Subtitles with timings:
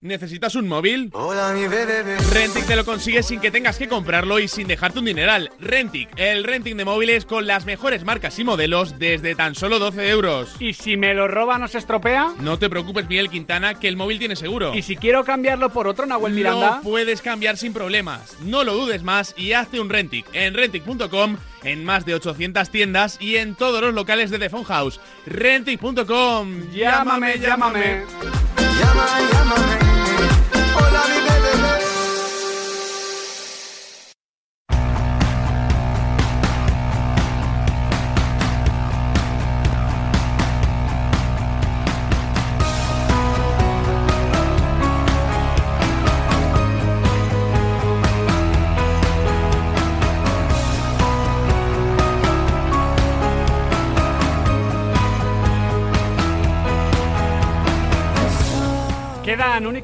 [0.00, 1.10] ¿Necesitas un móvil?
[1.12, 5.06] Hola, mi Rentic te lo consigues sin que tengas que comprarlo y sin dejarte un
[5.06, 5.50] dineral.
[5.58, 10.08] Rentic, el renting de móviles con las mejores marcas y modelos desde tan solo 12
[10.08, 10.54] euros.
[10.60, 12.32] ¿Y si me lo roba no se estropea?
[12.38, 14.72] No te preocupes, Miguel Quintana, que el móvil tiene seguro.
[14.72, 16.76] ¿Y si quiero cambiarlo por otro, Nahuel Miranda?
[16.76, 18.36] Lo puedes cambiar sin problemas.
[18.42, 23.16] No lo dudes más y hazte un Rentic en rentic.com, en más de 800 tiendas
[23.20, 25.00] y en todos los locales de The Phone House.
[25.26, 26.70] Rentic.com.
[26.70, 28.04] Llámame, llámame.
[28.78, 29.87] Llámame, llámame.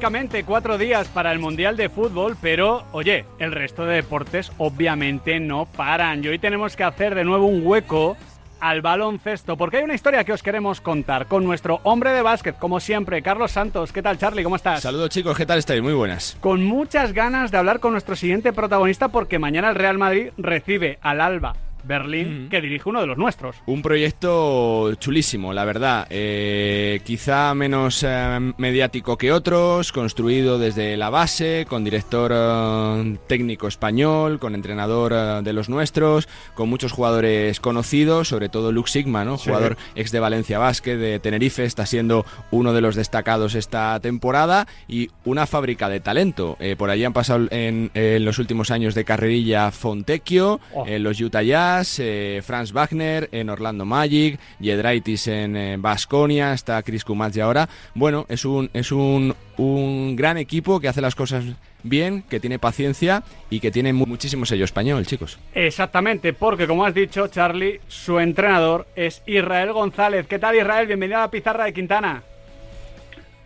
[0.05, 5.39] Únicamente cuatro días para el Mundial de Fútbol, pero oye, el resto de deportes obviamente
[5.39, 6.23] no paran.
[6.23, 8.15] Y hoy tenemos que hacer de nuevo un hueco
[8.59, 12.55] al baloncesto, porque hay una historia que os queremos contar con nuestro hombre de básquet,
[12.55, 13.91] como siempre, Carlos Santos.
[13.91, 14.43] ¿Qué tal, Charlie?
[14.43, 14.83] ¿Cómo estás?
[14.83, 15.81] Saludos chicos, ¿qué tal estáis?
[15.81, 16.37] Muy buenas.
[16.39, 20.99] Con muchas ganas de hablar con nuestro siguiente protagonista, porque mañana el Real Madrid recibe
[21.01, 23.55] al Alba Berlín, que dirige uno de los nuestros.
[23.65, 26.07] Un proyecto chulísimo, la verdad.
[26.09, 33.67] Eh, quizá menos eh, mediático que otros, construido desde la base, con director eh, técnico
[33.67, 39.37] español, con entrenador de los nuestros, con muchos jugadores conocidos, sobre todo Luke Sigma, ¿no?
[39.37, 39.45] Sí.
[39.49, 44.67] jugador ex de Valencia Basket, de Tenerife, está siendo uno de los destacados esta temporada
[44.87, 46.57] y una fábrica de talento.
[46.77, 50.85] Por allí han pasado en, en los últimos años de carrerilla Fontecchio, Oh.
[50.87, 57.03] en los Utah Jazz, eh, Franz Wagner en Orlando Magic, Jedraitis en Basconia, está Chris
[57.03, 57.67] Kumats ahora.
[57.93, 61.43] Bueno, es un es un, un gran equipo que hace las cosas
[61.83, 65.37] bien, que tiene paciencia y que tiene mu- muchísimo sello español, chicos.
[65.53, 70.25] Exactamente, porque como has dicho, Charlie, su entrenador es Israel González.
[70.27, 70.87] ¿Qué tal, Israel?
[70.87, 72.23] Bienvenido a la pizarra de Quintana.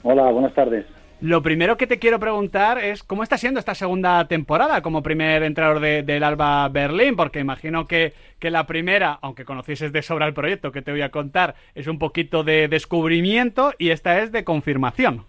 [0.03, 0.86] Hola, buenas tardes.
[1.22, 5.44] Lo primero que te quiero preguntar es cómo está siendo esta segunda temporada como primer
[5.44, 10.28] entrenador de- del Alba Berlín, porque imagino que, que la primera, aunque conocieses de sobra
[10.28, 14.31] el proyecto que te voy a contar, es un poquito de descubrimiento y esta es
[14.31, 15.24] de confirmación.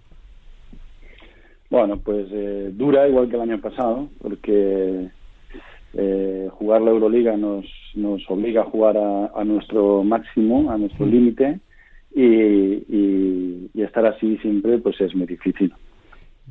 [1.71, 5.09] Bueno, pues eh, dura igual que el año pasado, porque
[5.95, 7.65] eh, jugar la Euroliga nos,
[7.95, 11.59] nos obliga a jugar a, a nuestro máximo, a nuestro límite,
[12.15, 15.73] y, y- y estar así siempre pues es muy difícil.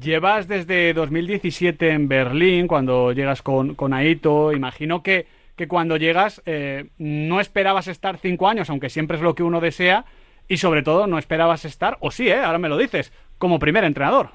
[0.01, 4.53] Llevas desde 2017 en Berlín, cuando llegas con, con Aito.
[4.53, 5.25] Imagino que,
[5.57, 9.59] que cuando llegas eh, no esperabas estar cinco años, aunque siempre es lo que uno
[9.59, 10.05] desea,
[10.47, 12.35] y sobre todo no esperabas estar, o sí, ¿eh?
[12.39, 14.29] ahora me lo dices, como primer entrenador.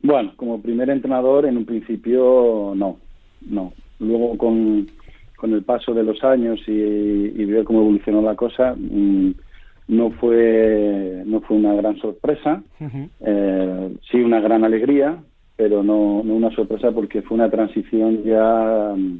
[0.00, 2.98] Bueno, como primer entrenador, en un principio no,
[3.40, 3.72] no.
[3.98, 4.86] Luego con,
[5.44, 9.32] con el paso de los años y, y ver cómo evolucionó la cosa, mm,
[9.88, 12.62] no fue no fue una gran sorpresa,
[13.20, 15.18] Eh, sí una gran alegría,
[15.54, 19.18] pero no, no una sorpresa porque fue una transición ya mm,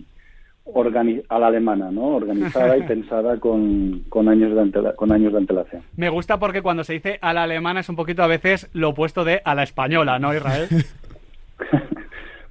[0.65, 2.05] organi- a la alemana, ¿no?
[2.17, 5.83] Organizada y pensada con, con años de antela- con años de antelación.
[5.99, 8.89] Me gusta porque cuando se dice a la alemana es un poquito a veces lo
[8.89, 10.69] opuesto de a la española, ¿no, Israel?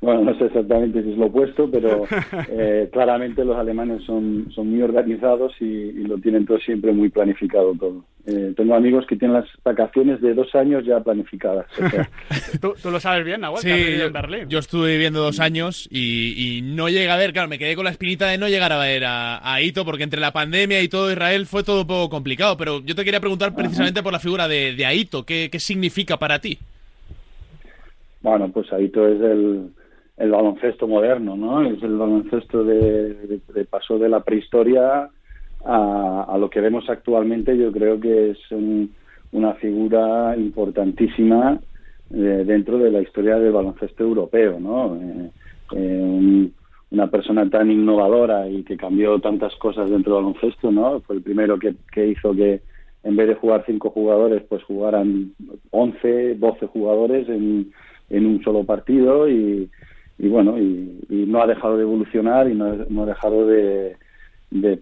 [0.03, 2.03] Bueno, no sé exactamente si es lo opuesto, pero
[2.49, 7.07] eh, claramente los alemanes son, son muy organizados y, y lo tienen todo siempre muy
[7.07, 8.03] planificado todo.
[8.25, 11.67] Eh, tengo amigos que tienen las vacaciones de dos años ya planificadas.
[11.81, 12.09] o sea,
[12.61, 14.49] ¿Tú, tú lo sabes bien, Nahuel, Sí, que has vivido yo, en Berlín.
[14.49, 17.85] yo estuve viviendo dos años y, y no llegué a ver, claro, me quedé con
[17.85, 20.89] la espinita de no llegar a ver a, a Ito, porque entre la pandemia y
[20.89, 22.57] todo Israel fue todo un poco complicado.
[22.57, 26.17] Pero yo te quería preguntar precisamente por la figura de, de Aito, ¿qué, ¿qué significa
[26.17, 26.59] para ti?
[28.21, 29.69] Bueno, pues todo es el,
[30.17, 31.63] el baloncesto moderno, ¿no?
[31.63, 35.09] Es el baloncesto de, de- de- pasó de la prehistoria
[35.65, 37.57] a, a lo que vemos actualmente.
[37.57, 38.93] Yo creo que es un-
[39.31, 41.59] una figura importantísima
[42.13, 44.95] eh, dentro de la historia del baloncesto europeo, ¿no?
[44.97, 45.31] Eh,
[45.75, 46.53] eh, un-
[46.91, 50.99] una persona tan innovadora y que cambió tantas cosas dentro del baloncesto, ¿no?
[51.01, 51.75] Fue el primero que,
[52.07, 52.61] hizo que
[53.01, 55.31] en vez de jugar cinco jugadores, pues jugaran
[55.71, 59.71] 11, 12 jugadores en un solo partido y,
[60.17, 63.95] y bueno, y, y no ha dejado de evolucionar y no, no ha dejado de,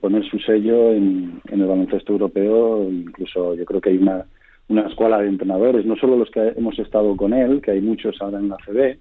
[0.02, 2.90] poner su sello en, el baloncesto europeo.
[2.90, 4.26] Incluso yo creo que hay una,
[4.68, 8.22] una escuela de entrenadores, no solo los que hemos estado con él, que hay muchos
[8.22, 8.98] ahora en la CB,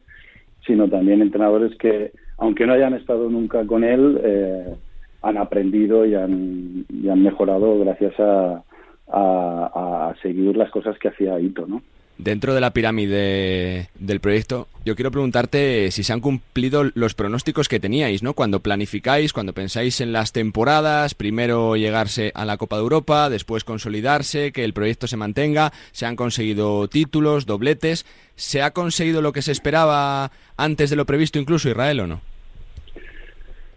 [0.66, 4.74] sino también entrenadores que, aunque no hayan estado nunca con él, eh,
[5.22, 8.62] han aprendido y han, y han mejorado gracias a,
[9.08, 11.82] a, a seguir las cosas que hacía Ito, ¿no?
[12.22, 17.66] Dentro de la pirámide del proyecto, yo quiero preguntarte si se han cumplido los pronósticos
[17.66, 18.34] que teníais, ¿no?
[18.34, 23.64] Cuando planificáis, cuando pensáis en las temporadas, primero llegarse a la Copa de Europa, después
[23.64, 29.32] consolidarse, que el proyecto se mantenga, se han conseguido títulos, dobletes, ¿se ha conseguido lo
[29.32, 32.20] que se esperaba antes de lo previsto incluso Israel o no?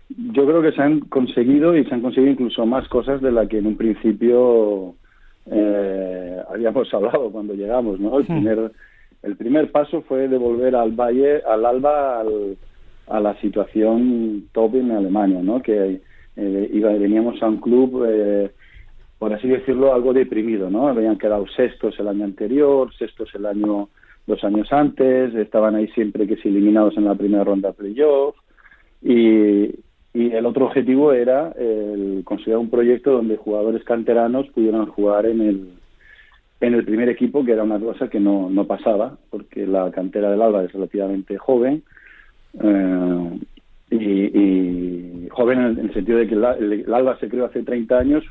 [0.09, 3.47] Yo creo que se han conseguido y se han conseguido incluso más cosas de las
[3.47, 4.95] que en un principio
[5.49, 8.19] eh, habíamos hablado cuando llegamos, ¿no?
[8.19, 8.71] El primer,
[9.21, 12.57] el primer paso fue devolver al Valle, al Alba, al,
[13.07, 15.61] a la situación top en Alemania, ¿no?
[15.61, 16.01] Que
[16.35, 18.51] eh, iba, veníamos a un club, eh,
[19.19, 20.87] por así decirlo, algo deprimido, ¿no?
[20.87, 23.89] Habían quedado sextos el año anterior, sextos el año,
[24.25, 28.35] dos años antes, estaban ahí siempre que se eliminados en la primera ronda playoff
[29.01, 29.69] y,
[30.13, 35.41] y el otro objetivo era el conseguir un proyecto donde jugadores canteranos pudieran jugar en
[35.41, 35.69] el
[36.63, 40.31] en el primer equipo, que era una cosa que no, no pasaba, porque la cantera
[40.31, 41.83] del Alba es relativamente joven,
[42.61, 43.39] eh,
[43.89, 47.97] y, y, joven en el, sentido de que el, el, Alba se creó hace 30
[47.99, 48.23] años,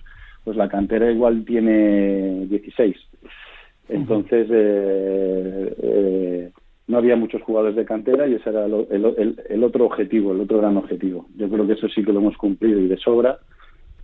[0.44, 2.96] pues la cantera igual tiene 16.
[3.90, 6.50] Entonces, eh, eh,
[6.92, 10.42] no había muchos jugadores de cantera y ese era el, el, el, otro objetivo, el
[10.42, 11.24] otro gran objetivo.
[11.36, 13.38] Yo creo que eso sí que lo hemos cumplido y de sobra.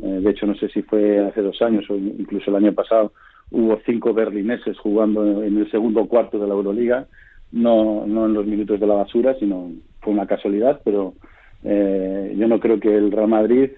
[0.02, 3.12] Eh, de hecho, no sé si fue hace dos años o incluso el año pasado,
[3.50, 7.06] hubo cinco berlineses jugando en el segundo cuarto de la Euroliga,
[7.52, 9.70] no, no en los minutos de la basura, sino
[10.00, 11.12] fue una casualidad, pero
[11.64, 13.68] eh, yo no creo que el Real Madrid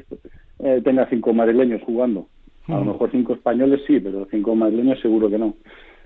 [0.61, 2.29] eh, tenga cinco madrileños jugando.
[2.69, 5.57] A lo mejor cinco españoles sí, pero cinco madrileños seguro que no.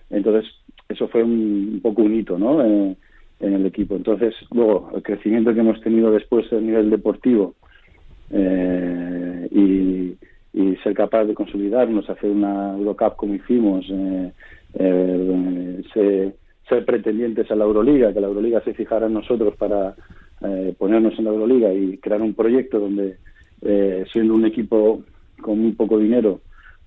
[0.09, 0.51] Entonces,
[0.89, 2.65] eso fue un, poco un hito ¿no?
[2.65, 2.97] Eh,
[3.41, 3.97] en el equipo.
[3.97, 7.55] Entonces, luego, el crecimiento que hemos tenido después a nivel deportivo
[8.31, 10.17] eh, y,
[10.53, 14.33] y, ser capaz de consolidarnos, hacer una Eurocup como hicimos, eh,
[14.75, 16.35] eh, se,
[16.69, 19.95] ser pretendientes a la Euroliga, que la Euroliga se fijara en nosotros para
[20.41, 23.17] eh, ponernos en la Euroliga y crear un proyecto donde,
[23.63, 25.03] eh, siendo un equipo
[25.41, 26.41] con muy poco dinero,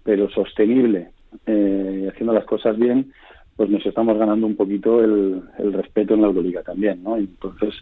[0.04, 1.10] pero sostenible,
[1.46, 3.12] eh, haciendo las cosas bien,
[3.58, 7.18] pues nos estamos ganando un poquito el, el respeto en la Euroliga también, ¿no?
[7.18, 7.74] Entonces,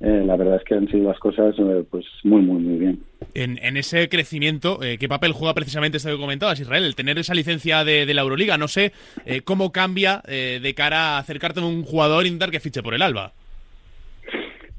[0.00, 2.98] eh, la verdad es que han sido las cosas eh, pues muy, muy, muy bien.
[3.34, 6.84] En, en ese crecimiento, eh, ¿qué papel juega precisamente esto que comentabas, Israel?
[6.84, 8.92] El tener esa licencia de, de la Euroliga, no sé
[9.24, 12.82] eh, cómo cambia eh, de cara a acercarte a un jugador e intentar que fiche
[12.82, 13.32] por el Alba.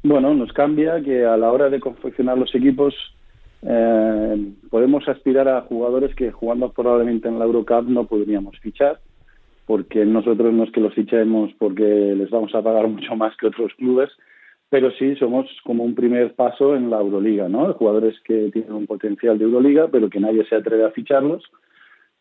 [0.03, 2.93] Bueno, nos cambia que a la hora de confeccionar los equipos
[3.61, 8.99] eh, podemos aspirar a jugadores que jugando probablemente en la Eurocup no podríamos fichar
[9.65, 13.47] porque nosotros no es que los fichemos porque les vamos a pagar mucho más que
[13.47, 14.09] otros clubes,
[14.69, 17.73] pero sí somos como un primer paso en la Euroliga, ¿no?
[17.73, 21.43] Jugadores que tienen un potencial de Euroliga, pero que nadie se atreve a ficharlos,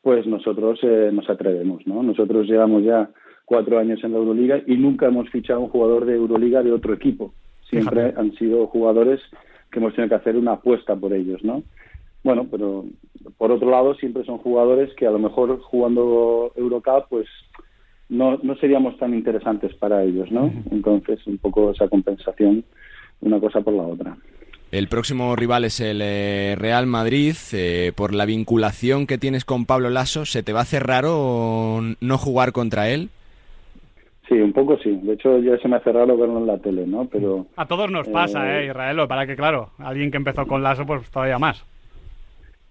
[0.02, 2.02] pues nosotros eh, nos atrevemos, ¿no?
[2.02, 3.08] Nosotros llevamos ya
[3.44, 6.92] cuatro años en la Euroliga y nunca hemos fichado un jugador de Euroliga de otro
[6.92, 7.32] equipo.
[7.70, 8.20] Siempre Fíjate.
[8.20, 9.20] han sido jugadores
[9.70, 11.62] que hemos tenido que hacer una apuesta por ellos, ¿no?
[12.24, 12.84] Bueno, pero
[13.36, 17.26] por otro lado siempre son jugadores que a lo mejor jugando Eurocup pues
[18.08, 20.52] no, no seríamos tan interesantes para ellos, ¿no?
[20.70, 22.64] Entonces un poco esa compensación
[23.20, 24.16] una cosa por la otra.
[24.70, 27.34] El próximo rival es el eh, Real Madrid.
[27.52, 31.80] Eh, por la vinculación que tienes con Pablo Lasso, ¿se te va a hacer raro
[32.00, 33.10] no jugar contra él?
[34.28, 34.98] Sí, un poco sí.
[35.02, 37.04] De hecho, ya se me hace raro verlo en la tele, ¿no?
[37.04, 39.06] Pero a todos nos pasa, ¿eh, Israel?
[39.06, 41.62] Para que, claro, alguien que empezó con Lasso, pues todavía más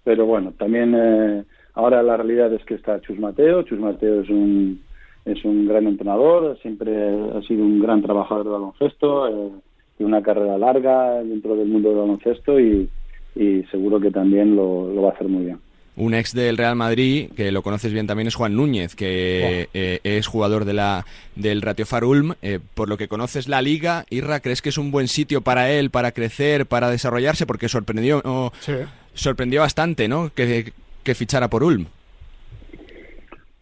[0.04, 1.44] pero bueno, también eh,
[1.74, 4.80] ahora la realidad es que está Chus Mateo, Chus Mateo es un
[5.24, 9.50] es un gran entrenador, siempre ha sido un gran trabajador de baloncesto, eh,
[9.96, 12.88] tiene una carrera larga dentro del mundo del baloncesto y,
[13.36, 15.60] y seguro que también lo, lo, va a hacer muy bien.
[15.94, 19.70] Un ex del Real Madrid, que lo conoces bien también, es Juan Núñez, que oh.
[19.74, 21.04] eh, es jugador de la,
[21.36, 22.32] del Ratio Farulm.
[22.40, 25.70] Eh, por lo que conoces la liga, Irra, ¿crees que es un buen sitio para
[25.70, 27.46] él, para crecer, para desarrollarse?
[27.46, 28.72] Porque sorprendió, oh, sí
[29.14, 30.30] sorprendió bastante, ¿no?
[30.34, 31.86] Que, que fichara por Ulm.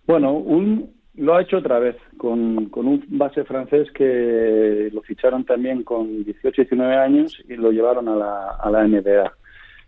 [0.06, 5.44] Bueno, Ulm lo ha hecho otra vez con, con, un base francés que lo ficharon
[5.44, 9.32] también con 18, 19 años y lo llevaron a la, a la NBA.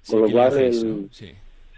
[0.02, 1.33] Sí, con lo cual, el, sí.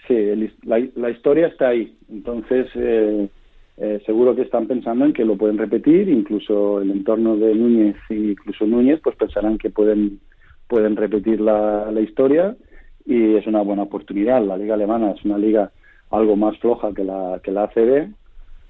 [0.08, 1.96] sí el, la, la, historia está ahí.
[2.10, 3.28] Entonces, eh,
[3.76, 6.08] eh, seguro que están pensando en que lo pueden repetir.
[6.08, 10.20] Incluso el entorno de Núñez y incluso Núñez, pues pensarán que pueden,
[10.68, 12.56] pueden repetir la, la historia
[13.04, 14.44] y es una buena oportunidad.
[14.44, 15.70] La liga alemana es una liga
[16.11, 18.08] algo más floja que la, que la ACB.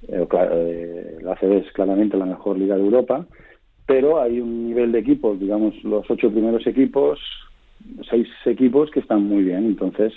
[0.09, 3.27] Eh, eh, la ACB es claramente la mejor liga de Europa,
[3.87, 7.21] pero hay un nivel de equipos, digamos, los ocho primeros equipos,
[8.09, 9.67] seis equipos que están muy bien.
[9.67, 10.13] Entonces,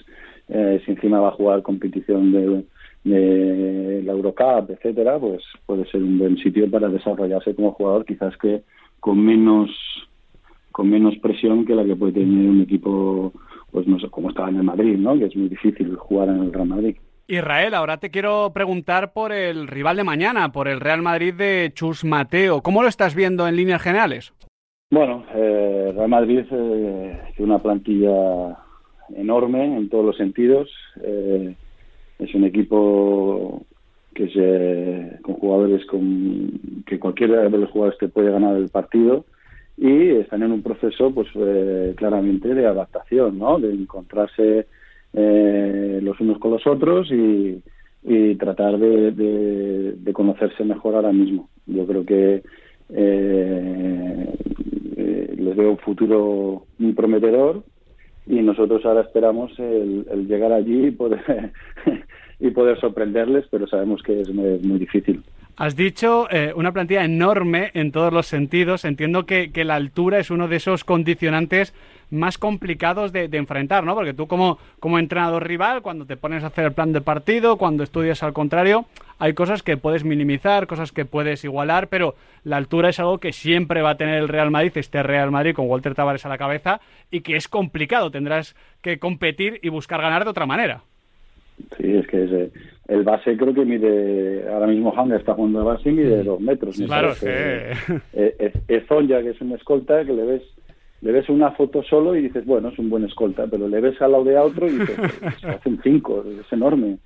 [0.50, 2.64] eh, si encima va a jugar competición de,
[3.04, 8.36] de la Eurocup, etcétera, pues puede ser un buen sitio para desarrollarse como jugador, quizás
[8.38, 8.64] que
[9.00, 9.70] con menos
[10.78, 13.34] con menos presión que la que puede tener un equipo,
[13.72, 15.18] pues no sé, como estaba en el Madrid, ¿no?
[15.18, 16.98] Que es muy difícil jugar en el Real Madrid.
[17.28, 21.72] Israel, ahora te quiero preguntar por el rival de mañana, por el Real Madrid de
[21.74, 22.62] Chus Mateo.
[22.62, 24.34] ¿Cómo lo estás viendo en líneas generales?
[24.90, 28.58] Bueno, eh, Real Madrid eh, tiene una plantilla
[29.14, 30.70] enorme en todos los sentidos.
[31.04, 31.54] Eh,
[32.20, 33.66] es un equipo
[34.16, 39.26] que se, con jugadores con, que cualquiera de los jugadores te puede ganar el partido
[39.78, 43.60] y están en un proceso pues eh, claramente de adaptación, ¿no?
[43.60, 44.68] De encontrarse
[45.14, 47.62] eh, los unos con los otros y,
[48.04, 51.50] y tratar de, de, conocerse mejor ahora mismo.
[51.68, 52.44] Yo creo que
[52.90, 54.34] eh,
[54.96, 57.64] eh, les veo un futuro muy prometedor
[58.26, 61.52] y nosotros ahora esperamos el, llegar allí y poder
[62.40, 65.22] y poder sorprenderles, pero sabemos que es muy difícil.
[65.60, 68.86] Has dicho eh, una plantilla enorme en todos los sentidos.
[68.86, 71.74] Entiendo que, la altura es uno de esos condicionantes
[72.12, 73.96] más complicados de, de, enfrentar, ¿no?
[73.96, 77.58] Porque tú como, como entrenador rival, cuando te pones a hacer el plan de partido,
[77.58, 78.86] cuando estudias al contrario,
[79.18, 83.34] hay cosas que puedes minimizar, cosas que puedes igualar, pero la altura es algo que
[83.34, 86.38] siempre va a tener el Real Madrid, este Real Madrid con Walter Tavares a la
[86.38, 88.12] cabeza, y que es complicado.
[88.12, 90.84] Tendrás que competir y buscar ganar de otra manera.
[91.78, 92.52] Sí, es que ese,
[92.88, 96.40] el base creo que mide, ahora mismo Hanga está jugando de base y mide dos
[96.40, 96.78] metros.
[96.78, 97.72] Claro, que...
[98.14, 100.44] Es, es Zonja, que es un escolta, que le ves
[101.02, 104.02] le ves una foto solo y dices, bueno, es un buen escolta, pero le ves
[104.02, 104.98] al lado de otro y dices,
[105.44, 106.98] hace un 5, es enorme,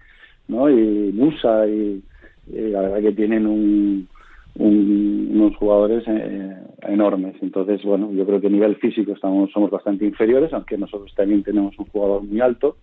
[0.48, 0.70] ¿no?
[0.70, 2.02] Y Musa y,
[2.48, 4.08] y, la verdad que tienen un,
[4.56, 7.36] un, unos jugadores eh, enormes.
[7.42, 11.44] Entonces, bueno, yo creo que a nivel físico estamos somos bastante inferiores, aunque nosotros también
[11.44, 12.78] tenemos un jugador muy alto,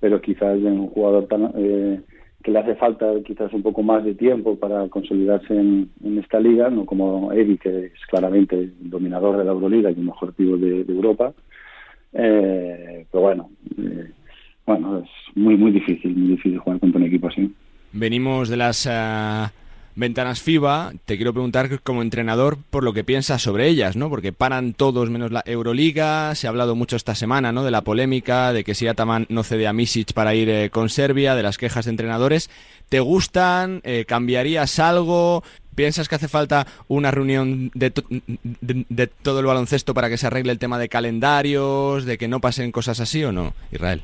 [0.00, 2.00] pero quizás un jugador tan, eh,
[2.42, 6.70] que le hace falta quizás un poco más de tiempo para consolidarse en, esta liga,
[6.70, 10.56] no como Eddie, que es claramente el dominador de la Euroliga y el mejor pivo
[10.56, 11.32] de, de, Europa.
[12.12, 14.10] Eh, pero bueno, eh,
[14.66, 17.52] bueno, es muy, muy difícil, muy difícil jugar contra un equipo así.
[17.92, 19.50] Venimos de las uh,
[19.98, 20.92] ventanas FIBA.
[21.04, 24.08] Te quiero preguntar como entrenador por lo que piensas sobre ellas, ¿no?
[24.08, 26.34] Porque paran todos menos la Euroliga.
[26.34, 27.64] Se ha hablado mucho esta semana, ¿no?
[27.64, 30.88] De la polémica, de que si Ataman no cede a Misic para ir eh, con
[30.88, 32.48] Serbia, de las quejas de entrenadores.
[32.88, 33.80] ¿Te gustan?
[33.82, 35.42] Eh, ¿Cambiarías algo?
[35.74, 40.26] ¿Piensas que hace falta una reunión de, to de, todo el baloncesto para que se
[40.26, 44.00] arregle el tema de calendarios, de que no pasen cosas así o no, Israel?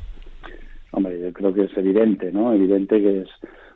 [0.92, 2.52] Hombre, yo creo que es evidente, ¿no?
[2.52, 3.28] Evidente que es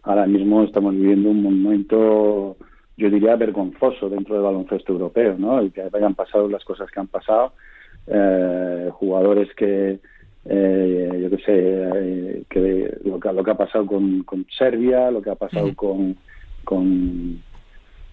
[0.02, 2.56] ahora mismo estamos viviendo un momento,
[2.96, 5.58] yo diría, vergonzoso dentro del baloncesto europeo, ¿no?
[5.60, 7.52] El que hayan pasado las cosas que han pasado,
[8.06, 9.98] eh, jugadores que,
[10.44, 15.10] eh, yo qué sé, eh, que lo, que lo que ha pasado con, con Serbia,
[15.10, 16.16] lo que ha pasado con,
[16.64, 17.42] con,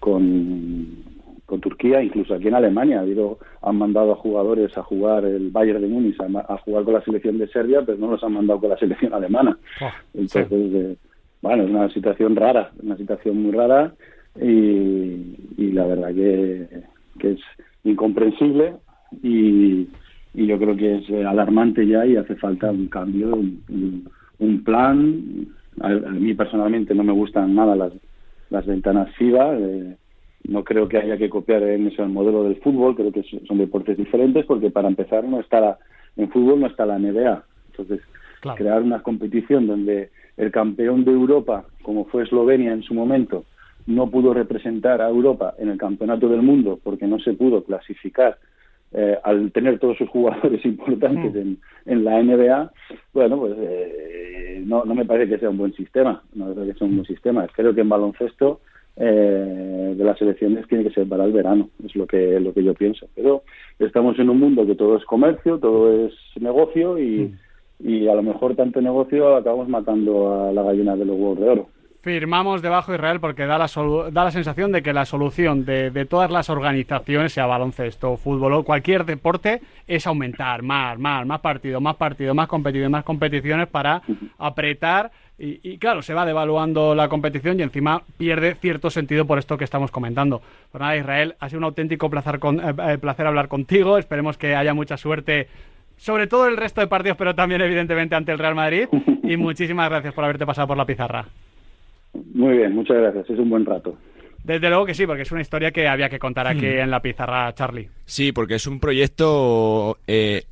[0.00, 0.96] con,
[1.46, 5.50] con, Turquía, incluso aquí en Alemania ha habido, han mandado a jugadores a jugar el
[5.50, 8.32] Bayern de Múnich, a, a, jugar con la selección de Serbia, pero no los han
[8.32, 9.58] mandado con la selección alemana.
[9.80, 10.98] Oh, Entonces, sí
[11.42, 13.94] bueno, es una situación rara, una situación muy rara
[14.40, 16.66] y, la verdad que,
[17.20, 17.40] es
[17.84, 18.74] incomprensible
[19.22, 19.88] y,
[20.34, 25.46] yo creo que es alarmante ya y hace falta un cambio, un, un plan.
[25.80, 27.92] A, a, mí personalmente no me gustan nada las,
[28.50, 29.58] las ventanas FIBA.
[29.58, 29.96] Eh,
[30.48, 33.58] no creo que haya que copiar en eso el modelo del fútbol, creo que son
[33.58, 35.78] deportes diferentes porque para empezar no está la,
[36.16, 37.44] en fútbol no está la NBA.
[37.70, 38.00] Entonces,
[38.40, 38.56] claro.
[38.56, 43.44] crear una competición donde el campeón de Europa, como fue Eslovenia en su momento,
[43.86, 48.38] no pudo representar a Europa en el campeonato del mundo porque no se pudo clasificar
[48.92, 51.38] eh, al tener todos sus jugadores importantes mm.
[51.38, 52.72] en, en, la NBA,
[53.12, 56.78] bueno, pues eh, no, no me parece que sea un buen sistema, no parece que
[56.78, 57.46] sea un buen sistema.
[57.48, 58.60] Creo que en baloncesto
[58.96, 62.62] eh, de las elecciones tiene que ser para el verano, es lo que, lo que
[62.62, 63.06] yo pienso.
[63.14, 63.42] Pero
[63.78, 67.34] estamos en un mundo que todo es comercio, todo es negocio y...
[67.78, 71.48] Y a lo mejor tanto negocio acabamos matando a la gallina de los huevos de
[71.48, 71.68] oro.
[72.06, 73.68] Firmamos debajo Israel porque da la,
[74.12, 78.52] da la sensación de que la solución de, de, todas las organizaciones, sea baloncesto, fútbol
[78.52, 83.66] o cualquier deporte, es aumentar más, más, más partidos, más partidos, más competiciones, más competiciones
[83.66, 84.02] para
[84.38, 85.10] apretar.
[85.36, 89.58] Y, y, claro, se va devaluando la competición y encima pierde cierto sentido por esto
[89.58, 90.40] que estamos comentando.
[90.70, 93.98] Pues nada, Israel, ha sido un auténtico placer, con, eh, placer hablar contigo.
[93.98, 95.48] Esperemos que haya mucha suerte
[95.96, 98.88] sobre todo el resto de partidos, pero también evidentemente ante el Real Madrid.
[99.22, 101.26] Y muchísimas gracias por haberte pasado por la pizarra.
[102.34, 103.30] Muy bien, muchas gracias.
[103.30, 103.96] Es un buen rato.
[104.44, 106.80] Desde luego que sí, porque es una historia que había que contar aquí mm.
[106.80, 107.88] en la pizarra, Charlie.
[108.04, 110.44] Sí, porque es un proyecto eh,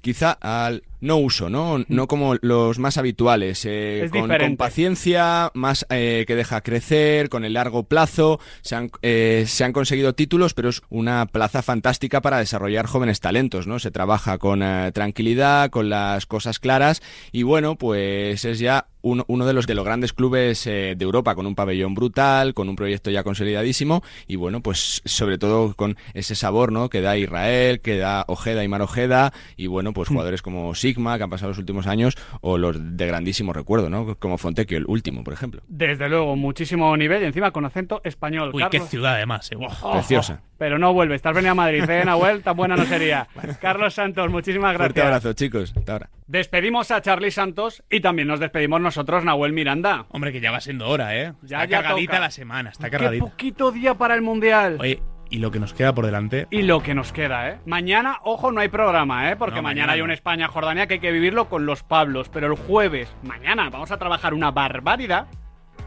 [0.00, 1.84] quizá al no uso, ¿no?
[1.88, 3.66] No como los más habituales.
[3.66, 8.38] eh, con, paciencia, más eh, que deja crecer, con el largo plazo.
[8.62, 13.20] Se han, eh, se han conseguido títulos, pero es una plaza fantástica para desarrollar jóvenes
[13.20, 13.80] talentos, ¿no?
[13.80, 19.24] Se trabaja con eh, tranquilidad, con las cosas claras y bueno, pues es ya uno,
[19.26, 22.68] uno de los de los grandes clubes eh, de Europa con un pabellón brutal, con
[22.68, 26.88] un proyecto ya consolidadísimo y bueno, pues sobre todo con ese sabor, ¿no?
[26.88, 31.22] Que da Israel, que da Ojeda y Mar Ojeda y bueno, pues jugadores como Que
[31.22, 34.14] han pasado los últimos años o los de grandísimo recuerdo, ¿no?
[34.16, 35.62] Como Fontecchio, el último, por ejemplo.
[35.68, 38.50] Desde luego, muchísimo nivel y encima con acento español.
[38.54, 39.56] Uy, qué ciudad además, eh.
[39.92, 40.42] Preciosa.
[40.58, 42.42] Pero no vuelve, estás venido a Madrid, ¿eh, Nahuel?
[42.42, 43.26] Tan buena no sería.
[43.60, 45.06] Carlos Santos, muchísimas Fuerte gracias.
[45.24, 45.72] abrazo, chicos.
[45.76, 46.10] Hasta ahora.
[46.28, 50.06] Despedimos a Charlie Santos y también nos despedimos nosotros, Nahuel Miranda.
[50.10, 51.32] Hombre, que ya va siendo hora, ¿eh.
[51.42, 52.20] Ya, está ya cargadita toca.
[52.20, 53.24] la semana, está Qué cargadita.
[53.24, 54.76] poquito día para el Mundial.
[54.80, 56.46] Oye, y lo que nos queda por delante.
[56.50, 57.58] Y lo que nos queda, ¿eh?
[57.64, 59.36] Mañana, ojo, no hay programa, ¿eh?
[59.36, 62.28] Porque No, mañana, mañana hay un España-Jordania que hay que vivirlo con los Pablos.
[62.28, 65.26] Pero el jueves, mañana, vamos a trabajar una barbaridad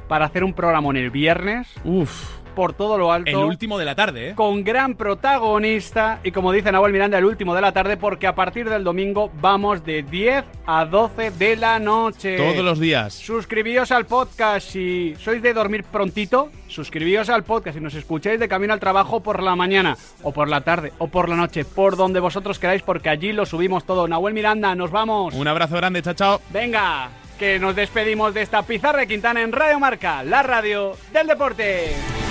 [0.08, 2.35] para hacer un programa en el viernes Uf.
[2.56, 3.30] Por todo lo alto.
[3.30, 4.36] El último de la tarde, ¿eh?
[4.36, 8.34] con gran protagonista y como dice Nahuel Miranda, el último de la tarde porque a
[8.34, 12.38] partir del domingo vamos de 10 a 12 de la noche.
[12.38, 13.14] Todos los días.
[13.14, 16.50] Suscribíos al podcast si sois de dormir prontito.
[16.68, 20.50] Suscribíos al podcast si nos escucháis de camino al trabajo por la mañana, o por
[20.50, 24.08] la tarde, o por la noche, por donde vosotros queráis, porque allí lo subimos todo.
[24.08, 25.34] Nahuel Miranda, nos vamos.
[25.34, 26.42] Un abrazo grande, chao, chao.
[26.52, 31.28] Venga, que nos despedimos de esta pizarra de Quintana en Radio Marca, la radio del
[31.28, 32.25] deporte.